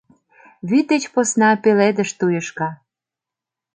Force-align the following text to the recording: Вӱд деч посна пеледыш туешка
Вӱд 0.69 0.85
деч 0.91 1.03
посна 1.13 1.49
пеледыш 1.63 2.09
туешка 2.19 2.69